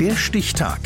[0.00, 0.78] Der Stichtag.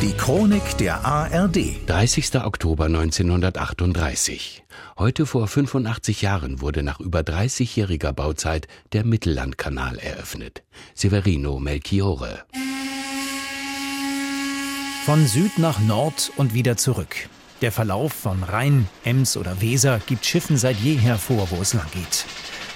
[0.00, 1.86] Die Chronik der ARD.
[1.86, 2.36] 30.
[2.36, 4.64] Oktober 1938.
[4.98, 10.62] Heute vor 85 Jahren wurde nach über 30-jähriger Bauzeit der Mittellandkanal eröffnet.
[10.94, 12.44] Severino Melchiore.
[15.04, 17.14] Von Süd nach Nord und wieder zurück.
[17.60, 21.90] Der Verlauf von Rhein, Ems oder Weser gibt Schiffen seit jeher vor, wo es lang
[21.92, 22.24] geht.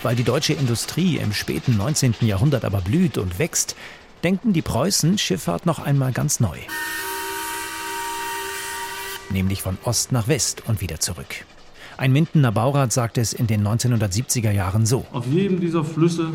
[0.03, 2.15] Weil die deutsche Industrie im späten 19.
[2.21, 3.75] Jahrhundert aber blüht und wächst,
[4.23, 6.59] denken die Preußen Schifffahrt noch einmal ganz neu.
[9.31, 11.45] Nämlich von Ost nach West und wieder zurück.
[11.97, 15.05] Ein Mindener Baurat sagt es in den 1970er Jahren so.
[15.13, 16.31] Auf jedem dieser Flüsse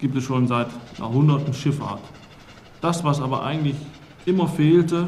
[0.00, 0.68] gibt es schon seit
[0.98, 2.02] Jahrhunderten Schifffahrt.
[2.80, 3.76] Das, was aber eigentlich
[4.26, 5.06] immer fehlte,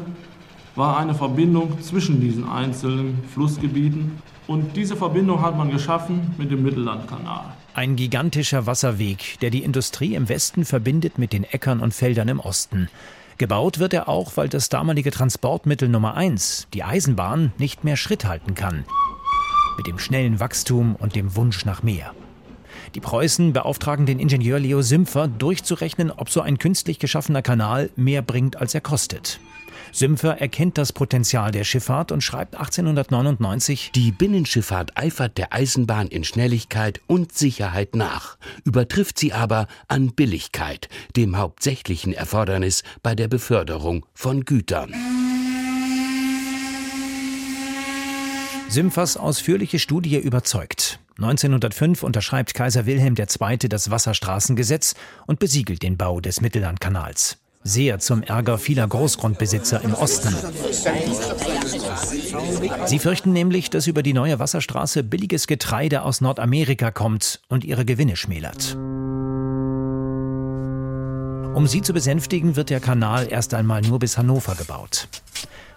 [0.75, 4.21] war eine Verbindung zwischen diesen einzelnen Flussgebieten.
[4.47, 7.53] Und diese Verbindung hat man geschaffen mit dem Mittellandkanal.
[7.73, 12.39] Ein gigantischer Wasserweg, der die Industrie im Westen verbindet mit den Äckern und Feldern im
[12.39, 12.89] Osten.
[13.37, 18.23] Gebaut wird er auch, weil das damalige Transportmittel Nummer eins, die Eisenbahn, nicht mehr Schritt
[18.23, 18.85] halten kann.
[19.77, 22.13] Mit dem schnellen Wachstum und dem Wunsch nach mehr.
[22.93, 28.21] Die Preußen beauftragen den Ingenieur Leo Sümpfer, durchzurechnen, ob so ein künstlich geschaffener Kanal mehr
[28.21, 29.41] bringt, als er kostet.
[29.91, 36.23] Sümpfer erkennt das Potenzial der Schifffahrt und schreibt 1899, Die Binnenschifffahrt eifert der Eisenbahn in
[36.23, 44.05] Schnelligkeit und Sicherheit nach, übertrifft sie aber an Billigkeit, dem hauptsächlichen Erfordernis bei der Beförderung
[44.13, 44.93] von Gütern.
[48.67, 50.99] Sümpfers ausführliche Studie überzeugt.
[51.17, 53.57] 1905 unterschreibt Kaiser Wilhelm II.
[53.69, 54.95] das Wasserstraßengesetz
[55.27, 57.37] und besiegelt den Bau des Mittellandkanals.
[57.67, 60.35] Sehr zum Ärger vieler Großgrundbesitzer im Osten.
[62.85, 67.83] Sie fürchten nämlich, dass über die neue Wasserstraße billiges Getreide aus Nordamerika kommt und ihre
[67.83, 68.75] Gewinne schmälert.
[71.55, 75.07] Um sie zu besänftigen, wird der Kanal erst einmal nur bis Hannover gebaut.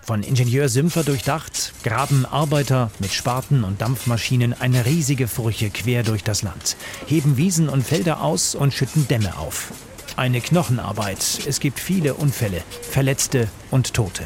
[0.02, 6.22] Von Ingenieur Sümpfer durchdacht, graben Arbeiter mit Spaten und Dampfmaschinen eine riesige Furche quer durch
[6.22, 6.76] das Land,
[7.06, 9.72] heben Wiesen und Felder aus und schütten Dämme auf.
[10.18, 11.46] Eine Knochenarbeit.
[11.46, 14.24] Es gibt viele Unfälle, Verletzte und Tote.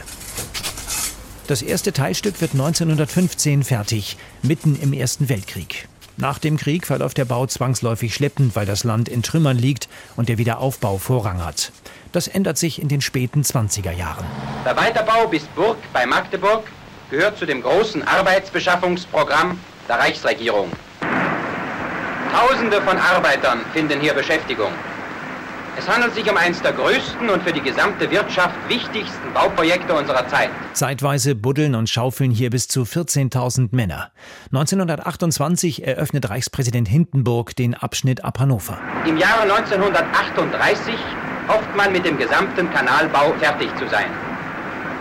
[1.49, 5.89] Das erste Teilstück wird 1915 fertig, mitten im Ersten Weltkrieg.
[6.17, 10.31] Nach dem Krieg verläuft der Bau zwangsläufig schleppend, weil das Land in Trümmern liegt und
[10.31, 11.73] der Wiederaufbau Vorrang hat.
[12.13, 14.25] Das ändert sich in den späten 20er Jahren.
[14.65, 16.65] Der Weiterbau bis Burg bei Magdeburg
[17.11, 19.61] gehört zu dem großen Arbeitsbeschaffungsprogramm
[19.91, 20.73] der Reichsregierung.
[22.33, 24.73] Tausende von Arbeitern finden hier Beschäftigung.
[25.79, 30.29] Es handelt sich um eines der größten und für die gesamte Wirtschaft wichtigsten Bauprojekte unserer
[30.29, 30.51] Zeit.
[30.75, 34.13] Zeitweise buddeln und schaufeln hier bis zu 14.000 Männer.
[34.53, 38.79] 1928 eröffnet Reichspräsident Hindenburg den Abschnitt ab Hannover.
[39.07, 40.95] Im Jahre 1938
[41.49, 44.11] hofft man mit dem gesamten Kanalbau fertig zu sein.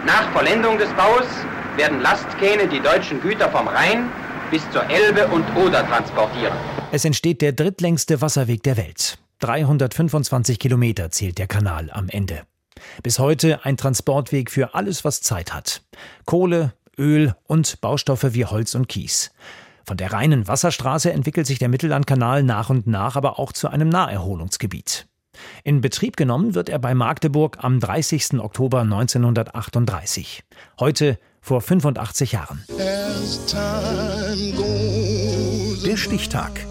[0.05, 1.27] Nach Vollendung des Baus
[1.75, 4.09] werden Lastkähne die deutschen Güter vom Rhein
[4.49, 6.53] bis zur Elbe und Oder transportieren.
[6.91, 9.17] Es entsteht der drittlängste Wasserweg der Welt.
[9.41, 12.41] 325 Kilometer zählt der Kanal am Ende.
[13.03, 15.81] Bis heute ein Transportweg für alles, was Zeit hat.
[16.25, 19.31] Kohle, Öl und Baustoffe wie Holz und Kies.
[19.85, 23.90] Von der reinen Wasserstraße entwickelt sich der Mittellandkanal nach und nach aber auch zu einem
[23.90, 25.07] Naherholungsgebiet.
[25.63, 28.40] In Betrieb genommen wird er bei Magdeburg am 30.
[28.40, 30.44] Oktober 1938.
[30.79, 32.63] Heute vor 85 Jahren.
[35.84, 36.70] Der Stichtag.